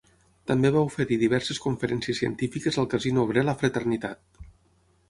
També 0.51 0.69
va 0.75 0.81
oferir 0.87 1.17
diverses 1.25 1.61
conferències 1.67 2.23
científiques 2.23 2.81
al 2.85 2.91
casino 2.95 3.29
obrer 3.29 3.47
La 3.51 3.57
Fraternitat. 3.63 4.47